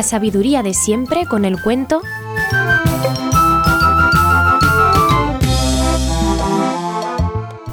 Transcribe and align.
La 0.00 0.04
sabiduría 0.04 0.62
de 0.62 0.72
siempre 0.72 1.26
con 1.26 1.44
el 1.44 1.60
cuento 1.60 2.00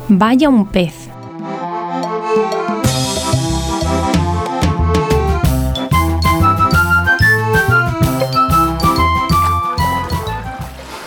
Vaya 0.09 0.49
un 0.49 0.67
pez. 0.67 0.93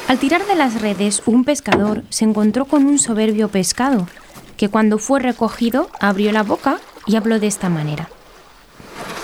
Al 0.09 0.19
tirar 0.19 0.47
de 0.47 0.55
las 0.57 0.81
redes, 0.81 1.23
un 1.27 1.45
pescador 1.45 2.03
se 2.09 2.25
encontró 2.25 2.65
con 2.65 2.87
un 2.87 2.99
soberbio 2.99 3.49
pescado, 3.49 4.09
que 4.57 4.71
cuando 4.71 4.97
fue 4.97 5.21
recogido 5.21 5.91
abrió 6.01 6.33
la 6.33 6.43
boca 6.43 6.79
y 7.07 7.17
habló 7.17 7.39
de 7.39 7.49
esta 7.49 7.69
manera. 7.69 8.09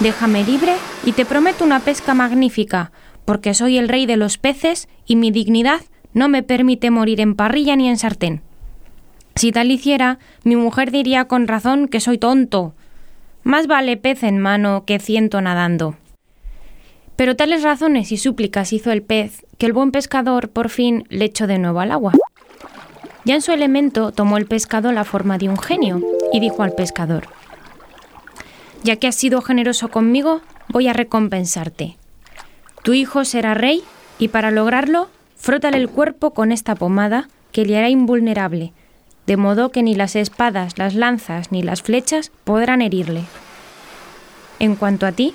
Déjame 0.01 0.45
libre 0.45 0.75
y 1.05 1.13
te 1.13 1.25
prometo 1.25 1.65
una 1.65 1.81
pesca 1.81 2.13
magnífica, 2.13 2.93
porque 3.25 3.55
soy 3.55 3.79
el 3.79 3.89
rey 3.89 4.05
de 4.05 4.19
los 4.19 4.37
peces 4.37 4.89
y 5.07 5.17
mi 5.17 5.31
dignidad 5.31 5.81
no 6.13 6.29
me 6.29 6.43
permite 6.43 6.91
morir 6.91 7.21
en 7.21 7.35
parrilla 7.35 7.77
ni 7.77 7.89
en 7.89 7.97
sartén. 7.97 8.43
Si 9.37 9.53
tal 9.53 9.71
hiciera, 9.71 10.19
mi 10.45 10.57
mujer 10.57 10.91
diría 10.91 11.27
con 11.27 11.49
razón 11.49 11.89
que 11.89 12.01
soy 12.01 12.19
tonto. 12.19 12.75
Más 13.43 13.67
vale 13.67 13.97
pez 13.97 14.23
en 14.23 14.39
mano 14.39 14.85
que 14.87 14.99
ciento 14.99 15.41
nadando. 15.41 15.97
Pero 17.17 17.35
tales 17.35 17.63
razones 17.63 18.13
y 18.13 18.19
súplicas 18.19 18.73
hizo 18.73 18.93
el 18.93 19.03
pez 19.03 19.47
que 19.57 19.67
el 19.67 19.73
buen 19.73 19.93
pescador 19.93 20.51
por 20.51 20.69
fin 20.69 21.05
le 21.09 21.25
echó 21.25 21.47
de 21.47 21.59
nuevo 21.59 21.81
al 21.81 21.93
agua. 21.93 22.13
Ya 23.25 23.35
en 23.35 23.43
su 23.43 23.53
elemento 23.53 24.13
tomó 24.13 24.37
el 24.37 24.47
pescado 24.47 24.93
la 24.93 25.05
forma 25.05 25.39
de 25.39 25.49
un 25.49 25.59
genio 25.59 26.01
y 26.33 26.41
dijo 26.41 26.63
al 26.63 26.73
pescador, 26.73 27.29
Ya 28.87 28.95
que 28.95 29.09
has 29.09 29.17
sido 29.17 29.43
generoso 29.43 29.89
conmigo, 29.89 30.43
voy 30.69 30.87
a 30.87 30.93
recompensarte. 30.93 31.97
Tu 32.85 32.93
hijo 32.93 33.25
será 33.25 33.53
rey 33.53 33.83
y 34.21 34.29
para 34.29 34.53
lograrlo, 34.53 35.11
frótale 35.35 35.79
el 35.79 35.89
cuerpo 35.89 36.31
con 36.31 36.53
esta 36.53 36.77
pomada 36.77 37.29
que 37.51 37.67
le 37.67 37.77
hará 37.77 37.89
invulnerable, 37.89 38.73
de 39.27 39.37
modo 39.37 39.73
que 39.73 39.83
ni 39.83 39.97
las 39.97 40.15
espadas, 40.15 40.79
las 40.79 40.95
lanzas 40.95 41.51
ni 41.51 41.65
las 41.65 41.83
flechas 41.83 42.31
podrán 42.45 42.81
herirle. 42.81 43.25
En 44.61 44.77
cuanto 44.77 45.05
a 45.05 45.11
ti, 45.11 45.35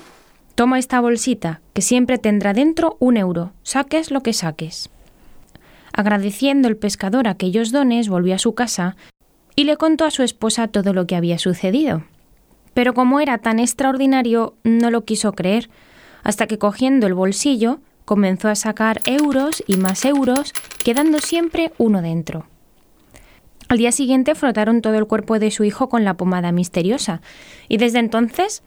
Toma 0.54 0.78
esta 0.78 1.00
bolsita, 1.00 1.60
que 1.72 1.82
siempre 1.82 2.18
tendrá 2.18 2.52
dentro 2.52 2.96
un 3.00 3.18
euro, 3.18 3.52
saques 3.62 4.10
lo 4.10 4.22
que 4.22 4.32
saques. 4.32 4.90
Agradeciendo 5.92 6.68
el 6.68 6.76
pescador 6.76 7.26
aquellos 7.26 7.72
dones, 7.72 8.08
volvió 8.08 8.34
a 8.34 8.38
su 8.38 8.54
casa 8.54 8.96
y 9.56 9.64
le 9.64 9.76
contó 9.76 10.04
a 10.04 10.10
su 10.10 10.22
esposa 10.22 10.68
todo 10.68 10.92
lo 10.92 11.06
que 11.06 11.16
había 11.16 11.38
sucedido. 11.38 12.04
Pero 12.74 12.94
como 12.94 13.20
era 13.20 13.38
tan 13.38 13.58
extraordinario, 13.58 14.54
no 14.64 14.90
lo 14.90 15.04
quiso 15.04 15.32
creer, 15.32 15.70
hasta 16.22 16.46
que 16.46 16.58
cogiendo 16.58 17.06
el 17.06 17.14
bolsillo, 17.14 17.80
comenzó 18.04 18.48
a 18.48 18.54
sacar 18.54 19.00
euros 19.04 19.62
y 19.66 19.76
más 19.76 20.04
euros, 20.04 20.52
quedando 20.84 21.18
siempre 21.18 21.72
uno 21.78 22.02
dentro. 22.02 22.46
Al 23.68 23.78
día 23.78 23.92
siguiente 23.92 24.34
frotaron 24.34 24.82
todo 24.82 24.94
el 24.96 25.06
cuerpo 25.06 25.38
de 25.38 25.50
su 25.50 25.64
hijo 25.64 25.88
con 25.88 26.04
la 26.04 26.14
pomada 26.14 26.52
misteriosa, 26.52 27.22
y 27.68 27.78
desde 27.78 28.00
entonces 28.00 28.62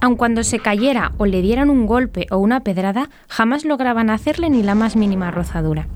aun 0.00 0.16
cuando 0.16 0.44
se 0.44 0.60
cayera 0.60 1.12
o 1.18 1.26
le 1.26 1.42
dieran 1.42 1.70
un 1.70 1.86
golpe 1.86 2.26
o 2.30 2.38
una 2.38 2.60
pedrada, 2.60 3.10
jamás 3.28 3.64
lograban 3.64 4.10
hacerle 4.10 4.50
ni 4.50 4.62
la 4.62 4.74
más 4.74 4.96
mínima 4.96 5.30
rozadura. 5.30 5.88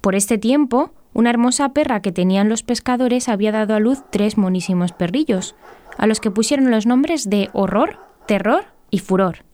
Por 0.00 0.14
este 0.14 0.38
tiempo, 0.38 0.90
una 1.12 1.30
hermosa 1.30 1.72
perra 1.72 2.02
que 2.02 2.12
tenían 2.12 2.48
los 2.48 2.62
pescadores 2.62 3.28
había 3.28 3.52
dado 3.52 3.74
a 3.74 3.80
luz 3.80 4.02
tres 4.10 4.36
monísimos 4.36 4.92
perrillos, 4.92 5.54
a 5.96 6.06
los 6.06 6.20
que 6.20 6.30
pusieron 6.30 6.70
los 6.70 6.86
nombres 6.86 7.28
de 7.28 7.50
Horror, 7.52 7.98
Terror 8.26 8.64
y 8.90 8.98
Furor. 8.98 9.44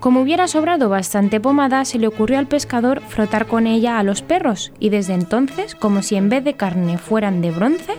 Como 0.00 0.20
hubiera 0.20 0.46
sobrado 0.46 0.88
bastante 0.88 1.40
pomada, 1.40 1.84
se 1.84 1.98
le 1.98 2.06
ocurrió 2.06 2.38
al 2.38 2.46
pescador 2.46 3.00
frotar 3.00 3.46
con 3.46 3.66
ella 3.66 3.98
a 3.98 4.02
los 4.02 4.22
perros, 4.22 4.72
y 4.78 4.90
desde 4.90 5.14
entonces, 5.14 5.74
como 5.74 6.02
si 6.02 6.16
en 6.16 6.28
vez 6.28 6.44
de 6.44 6.54
carne 6.54 6.98
fueran 6.98 7.40
de 7.40 7.50
bronce, 7.50 7.94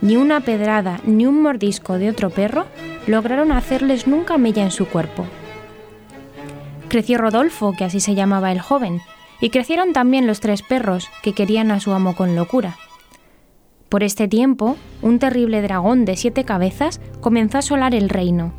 ni 0.00 0.16
una 0.16 0.40
pedrada 0.40 1.00
ni 1.04 1.26
un 1.26 1.42
mordisco 1.42 1.98
de 1.98 2.10
otro 2.10 2.30
perro 2.30 2.66
lograron 3.06 3.52
hacerles 3.52 4.06
nunca 4.06 4.38
mella 4.38 4.62
en 4.62 4.70
su 4.70 4.86
cuerpo. 4.86 5.26
Creció 6.88 7.18
Rodolfo, 7.18 7.72
que 7.76 7.84
así 7.84 8.00
se 8.00 8.14
llamaba 8.14 8.52
el 8.52 8.60
joven, 8.60 9.00
y 9.40 9.50
crecieron 9.50 9.92
también 9.92 10.26
los 10.26 10.40
tres 10.40 10.62
perros, 10.62 11.08
que 11.22 11.32
querían 11.32 11.70
a 11.70 11.80
su 11.80 11.92
amo 11.92 12.14
con 12.14 12.36
locura. 12.36 12.76
Por 13.92 14.02
este 14.02 14.26
tiempo, 14.26 14.78
un 15.02 15.18
terrible 15.18 15.60
dragón 15.60 16.06
de 16.06 16.16
siete 16.16 16.44
cabezas 16.44 16.98
comenzó 17.20 17.58
a 17.58 17.60
asolar 17.60 17.94
el 17.94 18.08
reino, 18.08 18.54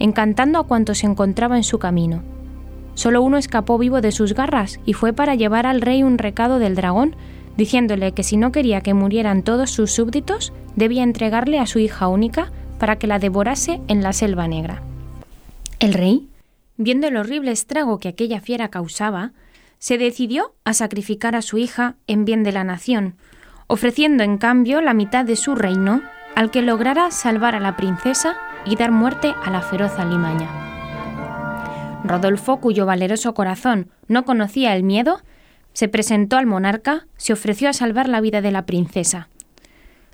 encantando 0.00 0.58
a 0.58 0.66
cuantos 0.66 0.98
se 0.98 1.06
encontraba 1.06 1.56
en 1.56 1.62
su 1.62 1.78
camino. 1.78 2.24
Solo 2.94 3.22
uno 3.22 3.38
escapó 3.38 3.78
vivo 3.78 4.00
de 4.00 4.10
sus 4.10 4.34
garras 4.34 4.80
y 4.84 4.94
fue 4.94 5.12
para 5.12 5.36
llevar 5.36 5.66
al 5.66 5.82
rey 5.82 6.02
un 6.02 6.18
recado 6.18 6.58
del 6.58 6.74
dragón, 6.74 7.14
diciéndole 7.56 8.10
que 8.10 8.24
si 8.24 8.36
no 8.36 8.50
quería 8.50 8.80
que 8.80 8.92
murieran 8.92 9.44
todos 9.44 9.70
sus 9.70 9.92
súbditos, 9.92 10.52
debía 10.74 11.04
entregarle 11.04 11.60
a 11.60 11.66
su 11.66 11.78
hija 11.78 12.08
única 12.08 12.50
para 12.80 12.96
que 12.96 13.06
la 13.06 13.20
devorase 13.20 13.80
en 13.86 14.02
la 14.02 14.12
selva 14.12 14.48
negra. 14.48 14.82
El 15.78 15.94
rey, 15.94 16.28
viendo 16.76 17.06
el 17.06 17.16
horrible 17.16 17.52
estrago 17.52 18.00
que 18.00 18.08
aquella 18.08 18.40
fiera 18.40 18.66
causaba, 18.66 19.30
se 19.78 19.96
decidió 19.96 20.54
a 20.64 20.74
sacrificar 20.74 21.36
a 21.36 21.42
su 21.42 21.56
hija 21.56 21.94
en 22.08 22.24
bien 22.24 22.42
de 22.42 22.50
la 22.50 22.64
nación, 22.64 23.14
ofreciendo 23.66 24.22
en 24.22 24.38
cambio 24.38 24.80
la 24.80 24.94
mitad 24.94 25.24
de 25.24 25.36
su 25.36 25.54
reino 25.54 26.02
al 26.34 26.50
que 26.50 26.62
lograra 26.62 27.10
salvar 27.10 27.54
a 27.54 27.60
la 27.60 27.76
princesa 27.76 28.36
y 28.64 28.76
dar 28.76 28.90
muerte 28.90 29.34
a 29.42 29.50
la 29.50 29.62
feroz 29.62 29.98
alimaña. 29.98 30.48
Rodolfo, 32.04 32.60
cuyo 32.60 32.86
valeroso 32.86 33.34
corazón 33.34 33.90
no 34.08 34.24
conocía 34.24 34.76
el 34.76 34.82
miedo, 34.82 35.20
se 35.72 35.88
presentó 35.88 36.36
al 36.36 36.46
monarca, 36.46 37.06
se 37.16 37.32
ofreció 37.32 37.68
a 37.68 37.72
salvar 37.72 38.08
la 38.08 38.20
vida 38.20 38.40
de 38.40 38.52
la 38.52 38.66
princesa. 38.66 39.28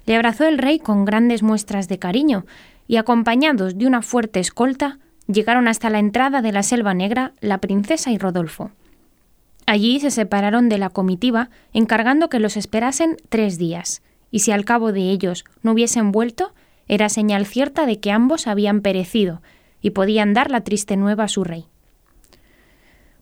Le 0.06 0.16
abrazó 0.16 0.44
el 0.46 0.58
rey 0.58 0.78
con 0.78 1.04
grandes 1.04 1.42
muestras 1.42 1.88
de 1.88 1.98
cariño 1.98 2.46
y, 2.88 2.96
acompañados 2.96 3.78
de 3.78 3.86
una 3.86 4.02
fuerte 4.02 4.40
escolta, 4.40 4.98
llegaron 5.28 5.68
hasta 5.68 5.90
la 5.90 5.98
entrada 5.98 6.42
de 6.42 6.52
la 6.52 6.62
Selva 6.62 6.94
Negra 6.94 7.32
la 7.40 7.58
princesa 7.58 8.10
y 8.10 8.18
Rodolfo. 8.18 8.70
Allí 9.72 10.00
se 10.00 10.10
separaron 10.10 10.68
de 10.68 10.76
la 10.76 10.90
comitiva, 10.90 11.48
encargando 11.72 12.28
que 12.28 12.40
los 12.40 12.58
esperasen 12.58 13.16
tres 13.30 13.56
días, 13.56 14.02
y 14.30 14.40
si 14.40 14.52
al 14.52 14.66
cabo 14.66 14.92
de 14.92 15.08
ellos 15.08 15.46
no 15.62 15.72
hubiesen 15.72 16.12
vuelto, 16.12 16.52
era 16.88 17.08
señal 17.08 17.46
cierta 17.46 17.86
de 17.86 17.98
que 17.98 18.12
ambos 18.12 18.46
habían 18.46 18.82
perecido, 18.82 19.40
y 19.80 19.88
podían 19.88 20.34
dar 20.34 20.50
la 20.50 20.60
triste 20.60 20.98
nueva 20.98 21.24
a 21.24 21.28
su 21.28 21.42
rey. 21.42 21.64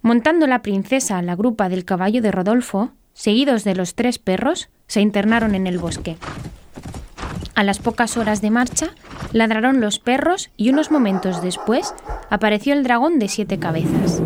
Montando 0.03 0.49
la 0.49 0.61
princesa 0.61 1.19
a 1.19 1.23
la 1.23 1.37
grupa 1.37 1.69
del 1.69 1.85
caballo 1.85 2.21
de 2.21 2.33
Rodolfo, 2.33 2.91
seguidos 3.13 3.63
de 3.63 3.77
los 3.77 3.95
tres 3.95 4.19
perros, 4.19 4.71
se 4.89 5.01
internaron 5.01 5.55
en 5.55 5.69
el 5.69 5.79
bosque. 5.79 6.17
A 7.55 7.63
las 7.63 7.79
pocas 7.79 8.17
horas 8.17 8.41
de 8.41 8.51
marcha, 8.51 8.89
ladraron 9.33 9.81
los 9.81 10.01
perros 10.01 10.51
y 10.57 10.71
unos 10.71 10.91
momentos 10.91 11.43
después 11.43 11.95
apareció 12.29 12.73
el 12.73 12.83
dragón 12.83 13.21
de 13.21 13.29
siete 13.29 13.61
cabezas. 13.61 14.21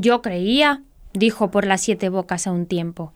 Yo 0.00 0.22
creía, 0.22 0.84
dijo 1.12 1.50
por 1.50 1.66
las 1.66 1.80
siete 1.80 2.08
bocas 2.08 2.46
a 2.46 2.52
un 2.52 2.66
tiempo, 2.66 3.14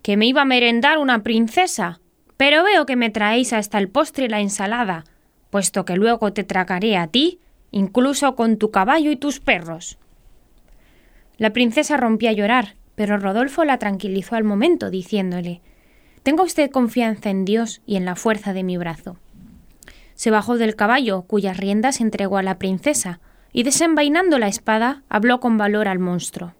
que 0.00 0.16
me 0.16 0.26
iba 0.26 0.42
a 0.42 0.44
merendar 0.44 0.98
una 0.98 1.24
princesa, 1.24 2.00
pero 2.36 2.62
veo 2.62 2.86
que 2.86 2.94
me 2.94 3.10
traéis 3.10 3.52
hasta 3.52 3.78
el 3.78 3.88
postre 3.88 4.26
y 4.26 4.28
la 4.28 4.38
ensalada, 4.38 5.02
puesto 5.50 5.84
que 5.84 5.96
luego 5.96 6.32
te 6.32 6.44
tragaré 6.44 6.96
a 6.96 7.08
ti, 7.08 7.40
incluso 7.72 8.36
con 8.36 8.58
tu 8.58 8.70
caballo 8.70 9.10
y 9.10 9.16
tus 9.16 9.40
perros. 9.40 9.98
La 11.36 11.52
princesa 11.52 11.96
rompió 11.96 12.30
a 12.30 12.32
llorar, 12.32 12.76
pero 12.94 13.18
Rodolfo 13.18 13.64
la 13.64 13.78
tranquilizó 13.78 14.36
al 14.36 14.44
momento, 14.44 14.88
diciéndole 14.88 15.62
Tenga 16.22 16.44
usted 16.44 16.70
confianza 16.70 17.30
en 17.30 17.44
Dios 17.44 17.82
y 17.86 17.96
en 17.96 18.04
la 18.04 18.14
fuerza 18.14 18.52
de 18.52 18.62
mi 18.62 18.76
brazo. 18.76 19.16
Se 20.14 20.30
bajó 20.30 20.58
del 20.58 20.76
caballo, 20.76 21.22
cuyas 21.22 21.56
riendas 21.56 22.00
entregó 22.00 22.36
a 22.36 22.44
la 22.44 22.60
princesa, 22.60 23.18
y 23.52 23.62
desenvainando 23.62 24.38
la 24.38 24.48
espada, 24.48 25.02
habló 25.08 25.40
con 25.40 25.58
valor 25.58 25.88
al 25.88 25.98
monstruo. 25.98 26.54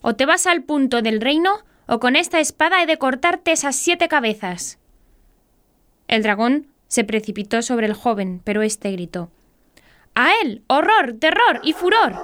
O 0.00 0.14
te 0.14 0.26
vas 0.26 0.46
al 0.46 0.62
punto 0.62 1.02
del 1.02 1.20
reino, 1.20 1.58
o 1.86 1.98
con 1.98 2.16
esta 2.16 2.40
espada 2.40 2.82
he 2.82 2.86
de 2.86 2.98
cortarte 2.98 3.52
esas 3.52 3.76
siete 3.76 4.08
cabezas. 4.08 4.78
El 6.08 6.22
dragón 6.22 6.68
se 6.88 7.04
precipitó 7.04 7.62
sobre 7.62 7.86
el 7.86 7.94
joven, 7.94 8.40
pero 8.44 8.62
éste 8.62 8.92
gritó 8.92 9.30
A 10.14 10.28
él. 10.42 10.62
horror, 10.66 11.14
terror 11.18 11.60
y 11.62 11.72
furor. 11.72 12.14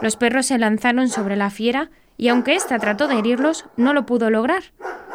Los 0.00 0.16
perros 0.16 0.46
se 0.46 0.58
lanzaron 0.58 1.08
sobre 1.08 1.36
la 1.36 1.50
fiera, 1.50 1.90
y 2.16 2.28
aunque 2.28 2.54
ésta 2.54 2.78
trató 2.78 3.08
de 3.08 3.18
herirlos, 3.18 3.66
no 3.76 3.94
lo 3.94 4.06
pudo 4.06 4.30
lograr. 4.30 4.64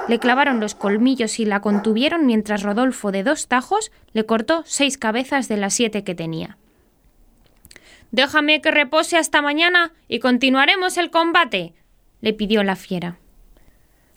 Le 0.08 0.20
clavaron 0.20 0.60
los 0.60 0.76
colmillos 0.76 1.40
y 1.40 1.46
la 1.46 1.62
contuvieron 1.62 2.26
mientras 2.26 2.64
Rodolfo 2.64 3.12
de 3.12 3.24
dos 3.24 3.48
tajos 3.48 3.92
le 4.12 4.26
cortó 4.26 4.64
seis 4.66 4.98
cabezas 4.98 5.48
de 5.48 5.58
las 5.58 5.74
siete 5.74 6.04
que 6.04 6.16
tenía. 6.16 6.58
Déjame 8.14 8.62
que 8.62 8.70
repose 8.70 9.18
hasta 9.18 9.42
mañana 9.42 9.92
y 10.08 10.20
continuaremos 10.20 10.98
el 10.98 11.10
combate, 11.10 11.74
le 12.22 12.32
pidió 12.32 12.64
la 12.64 12.76
fiera. 12.76 13.18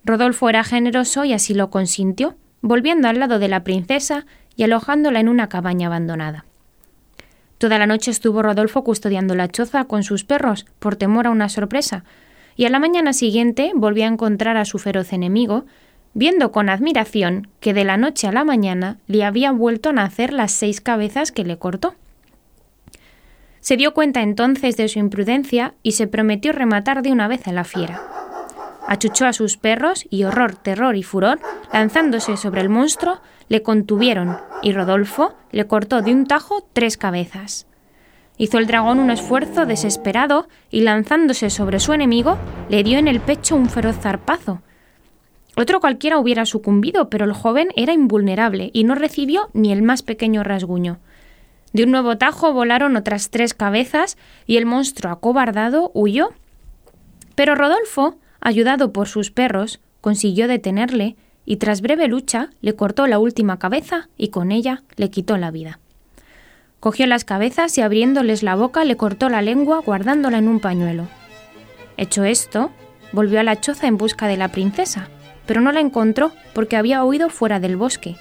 Rodolfo 0.04 0.50
era 0.50 0.64
generoso 0.64 1.24
y 1.24 1.32
así 1.32 1.54
lo 1.54 1.70
consintió, 1.70 2.36
volviendo 2.60 3.08
al 3.08 3.18
lado 3.18 3.38
de 3.38 3.48
la 3.48 3.64
princesa 3.64 4.26
y 4.54 4.64
alojándola 4.64 5.18
en 5.18 5.30
una 5.30 5.48
cabaña 5.48 5.86
abandonada. 5.86 6.44
Toda 7.56 7.78
la 7.78 7.86
noche 7.86 8.10
estuvo 8.10 8.42
Rodolfo 8.42 8.84
custodiando 8.84 9.34
la 9.34 9.48
choza 9.48 9.84
con 9.84 10.02
sus 10.02 10.24
perros 10.24 10.66
por 10.78 10.96
temor 10.96 11.26
a 11.26 11.30
una 11.30 11.48
sorpresa, 11.48 12.04
y 12.54 12.66
a 12.66 12.70
la 12.70 12.78
mañana 12.78 13.14
siguiente 13.14 13.72
volvió 13.74 14.04
a 14.04 14.08
encontrar 14.08 14.58
a 14.58 14.66
su 14.66 14.78
feroz 14.78 15.14
enemigo, 15.14 15.64
viendo 16.12 16.52
con 16.52 16.68
admiración 16.68 17.48
que 17.60 17.72
de 17.72 17.84
la 17.84 17.96
noche 17.96 18.26
a 18.26 18.32
la 18.32 18.44
mañana 18.44 18.98
le 19.06 19.24
había 19.24 19.52
vuelto 19.52 19.88
a 19.88 19.94
nacer 19.94 20.34
las 20.34 20.52
seis 20.52 20.82
cabezas 20.82 21.32
que 21.32 21.44
le 21.44 21.56
cortó. 21.56 21.94
Se 23.66 23.76
dio 23.76 23.94
cuenta 23.94 24.22
entonces 24.22 24.76
de 24.76 24.86
su 24.86 25.00
imprudencia 25.00 25.74
y 25.82 25.92
se 25.92 26.06
prometió 26.06 26.52
rematar 26.52 27.02
de 27.02 27.10
una 27.10 27.26
vez 27.26 27.48
a 27.48 27.52
la 27.52 27.64
fiera. 27.64 28.00
Achuchó 28.86 29.26
a 29.26 29.32
sus 29.32 29.56
perros 29.56 30.06
y 30.08 30.22
horror, 30.22 30.54
terror 30.54 30.94
y 30.94 31.02
furor, 31.02 31.40
lanzándose 31.72 32.36
sobre 32.36 32.60
el 32.60 32.68
monstruo, 32.68 33.18
le 33.48 33.62
contuvieron 33.62 34.36
y 34.62 34.70
Rodolfo 34.70 35.34
le 35.50 35.66
cortó 35.66 36.00
de 36.00 36.14
un 36.14 36.28
tajo 36.28 36.64
tres 36.74 36.96
cabezas. 36.96 37.66
Hizo 38.38 38.58
el 38.58 38.68
dragón 38.68 39.00
un 39.00 39.10
esfuerzo 39.10 39.66
desesperado 39.66 40.46
y 40.70 40.82
lanzándose 40.82 41.50
sobre 41.50 41.80
su 41.80 41.92
enemigo, 41.92 42.38
le 42.68 42.84
dio 42.84 43.00
en 43.00 43.08
el 43.08 43.18
pecho 43.18 43.56
un 43.56 43.68
feroz 43.68 43.96
zarpazo. 43.98 44.62
Otro 45.56 45.80
cualquiera 45.80 46.18
hubiera 46.18 46.46
sucumbido, 46.46 47.10
pero 47.10 47.24
el 47.24 47.32
joven 47.32 47.70
era 47.74 47.92
invulnerable 47.92 48.70
y 48.72 48.84
no 48.84 48.94
recibió 48.94 49.48
ni 49.54 49.72
el 49.72 49.82
más 49.82 50.02
pequeño 50.02 50.44
rasguño. 50.44 51.00
De 51.72 51.84
un 51.84 51.90
nuevo 51.90 52.16
tajo 52.16 52.52
volaron 52.52 52.96
otras 52.96 53.30
tres 53.30 53.54
cabezas 53.54 54.16
y 54.46 54.56
el 54.56 54.66
monstruo 54.66 55.12
acobardado 55.12 55.90
huyó. 55.94 56.30
Pero 57.34 57.54
Rodolfo, 57.54 58.18
ayudado 58.40 58.92
por 58.92 59.08
sus 59.08 59.30
perros, 59.30 59.80
consiguió 60.00 60.48
detenerle 60.48 61.16
y 61.44 61.56
tras 61.56 61.80
breve 61.80 62.08
lucha 62.08 62.50
le 62.60 62.74
cortó 62.74 63.06
la 63.06 63.18
última 63.18 63.58
cabeza 63.58 64.08
y 64.16 64.28
con 64.28 64.52
ella 64.52 64.82
le 64.96 65.10
quitó 65.10 65.36
la 65.36 65.50
vida. 65.50 65.78
Cogió 66.80 67.06
las 67.06 67.24
cabezas 67.24 67.76
y 67.78 67.80
abriéndoles 67.80 68.42
la 68.42 68.54
boca 68.54 68.84
le 68.84 68.96
cortó 68.96 69.28
la 69.28 69.42
lengua 69.42 69.80
guardándola 69.80 70.38
en 70.38 70.48
un 70.48 70.60
pañuelo. 70.60 71.08
Hecho 71.96 72.24
esto, 72.24 72.70
volvió 73.12 73.40
a 73.40 73.42
la 73.42 73.60
choza 73.60 73.86
en 73.86 73.96
busca 73.96 74.26
de 74.26 74.36
la 74.36 74.48
princesa, 74.48 75.08
pero 75.46 75.60
no 75.60 75.72
la 75.72 75.80
encontró 75.80 76.32
porque 76.52 76.76
había 76.76 77.02
huido 77.04 77.30
fuera 77.30 77.60
del 77.60 77.76
bosque, 77.76 78.16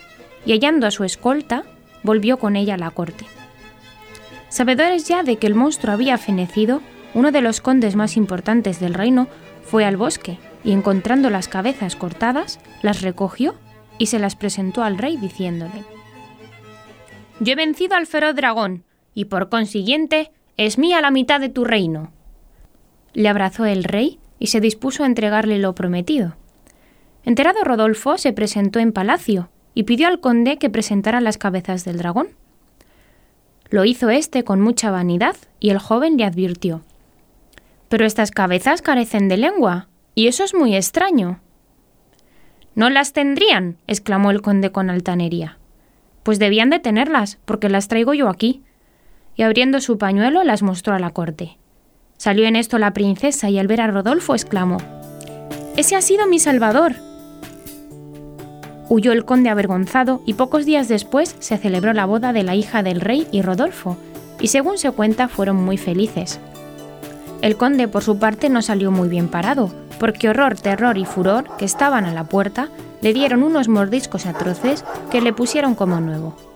y 0.45 0.53
hallando 0.53 0.87
a 0.87 0.91
su 0.91 1.03
escolta, 1.03 1.63
volvió 2.05 2.37
con 2.37 2.55
ella 2.55 2.75
a 2.75 2.77
la 2.77 2.91
corte. 2.91 3.25
Sabedores 4.49 5.07
ya 5.07 5.23
de 5.23 5.35
que 5.35 5.47
el 5.47 5.55
monstruo 5.55 5.93
había 5.93 6.17
fenecido, 6.17 6.81
uno 7.13 7.31
de 7.31 7.41
los 7.41 7.59
condes 7.59 7.95
más 7.95 8.15
importantes 8.15 8.79
del 8.79 8.93
reino 8.93 9.27
fue 9.63 9.83
al 9.83 9.97
bosque 9.97 10.37
y 10.63 10.71
encontrando 10.71 11.29
las 11.29 11.47
cabezas 11.47 11.95
cortadas, 11.95 12.59
las 12.81 13.01
recogió 13.01 13.55
y 13.97 14.05
se 14.05 14.19
las 14.19 14.35
presentó 14.35 14.83
al 14.83 14.97
rey 14.97 15.17
diciéndole, 15.17 15.83
Yo 17.39 17.53
he 17.53 17.55
vencido 17.55 17.95
al 17.95 18.07
feroz 18.07 18.35
dragón, 18.35 18.83
y 19.13 19.25
por 19.25 19.49
consiguiente 19.49 20.31
es 20.57 20.77
mía 20.77 21.01
la 21.01 21.11
mitad 21.11 21.39
de 21.39 21.49
tu 21.49 21.63
reino. 21.63 22.11
Le 23.13 23.29
abrazó 23.29 23.65
el 23.65 23.83
rey 23.83 24.19
y 24.39 24.47
se 24.47 24.59
dispuso 24.59 25.03
a 25.03 25.05
entregarle 25.05 25.59
lo 25.59 25.73
prometido. 25.75 26.35
Enterado 27.23 27.63
Rodolfo 27.63 28.17
se 28.17 28.33
presentó 28.33 28.79
en 28.79 28.91
palacio 28.91 29.49
y 29.75 29.83
pidió 29.83 30.07
al 30.07 30.19
conde 30.19 30.57
que 30.57 30.71
presentara 30.71 31.21
las 31.21 31.37
cabezas 31.37 31.85
del 31.85 31.97
dragón. 31.97 32.29
Lo 33.69 33.85
hizo 33.85 34.09
éste 34.09 34.43
con 34.43 34.61
mucha 34.61 34.89
vanidad 34.89 35.35
y 35.59 35.69
el 35.69 35.79
joven 35.79 36.17
le 36.17 36.23
advirtió 36.23 36.81
Pero 37.89 38.05
estas 38.05 38.31
cabezas 38.31 38.81
carecen 38.81 39.27
de 39.27 39.37
lengua, 39.37 39.89
y 40.15 40.27
eso 40.27 40.43
es 40.43 40.55
muy 40.55 40.75
extraño. 40.75 41.41
No 42.73 42.89
las 42.89 43.13
tendrían, 43.13 43.77
exclamó 43.85 44.31
el 44.31 44.41
conde 44.41 44.71
con 44.71 44.89
altanería. 44.89 45.57
Pues 46.23 46.39
debían 46.39 46.69
de 46.69 46.79
tenerlas, 46.79 47.37
porque 47.45 47.69
las 47.69 47.87
traigo 47.87 48.13
yo 48.13 48.29
aquí. 48.29 48.63
Y 49.35 49.43
abriendo 49.43 49.81
su 49.81 49.97
pañuelo 49.97 50.43
las 50.43 50.63
mostró 50.63 50.93
a 50.93 50.99
la 50.99 51.11
corte. 51.11 51.57
Salió 52.17 52.45
en 52.45 52.55
esto 52.55 52.77
la 52.79 52.93
princesa 52.93 53.49
y 53.49 53.59
al 53.59 53.67
ver 53.67 53.81
a 53.81 53.87
Rodolfo 53.87 54.33
exclamó 54.33 54.77
Ese 55.75 55.95
ha 55.95 56.01
sido 56.01 56.27
mi 56.27 56.39
salvador. 56.39 56.95
Huyó 58.95 59.11
el 59.11 59.25
conde 59.25 59.49
avergonzado 59.49 60.21
y 60.25 60.35
pocos 60.35 60.65
días 60.65 60.87
después 60.87 61.35
se 61.39 61.57
celebró 61.57 61.91
la 61.91 62.05
boda 62.05 62.31
de 62.31 62.43
la 62.43 62.55
hija 62.55 62.81
del 62.81 63.01
rey 63.01 63.27
y 63.29 63.41
Rodolfo, 63.41 63.97
y 64.39 64.47
según 64.47 64.77
se 64.77 64.89
cuenta 64.91 65.27
fueron 65.27 65.57
muy 65.57 65.75
felices. 65.75 66.39
El 67.41 67.57
conde 67.57 67.89
por 67.89 68.03
su 68.03 68.19
parte 68.19 68.47
no 68.47 68.61
salió 68.61 68.91
muy 68.91 69.09
bien 69.09 69.27
parado, 69.27 69.69
porque 69.99 70.29
horror, 70.29 70.55
terror 70.55 70.97
y 70.97 71.03
furor, 71.03 71.43
que 71.57 71.65
estaban 71.65 72.05
a 72.05 72.13
la 72.13 72.23
puerta, 72.23 72.69
le 73.01 73.11
dieron 73.11 73.43
unos 73.43 73.67
mordiscos 73.67 74.25
atroces 74.25 74.85
que 75.11 75.19
le 75.19 75.33
pusieron 75.33 75.75
como 75.75 75.99
nuevo. 75.99 76.54